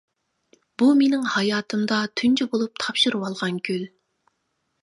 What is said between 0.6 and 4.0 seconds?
بۇ مېنىڭ ھاياتىمدا تۇنجى بولۇپ تاپشۇرۇۋالغان گۈل.